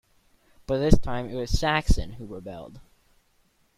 But 0.65 0.79
this 0.79 0.97
time 0.97 1.29
it 1.29 1.35
was 1.35 1.51
Saxon 1.51 2.13
who 2.13 2.25
rebelled. 2.25 2.79